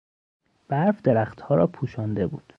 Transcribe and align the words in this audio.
برف 0.67 1.01
درختها 1.01 1.55
را 1.55 1.67
پوشانده 1.67 2.27
بود. 2.27 2.43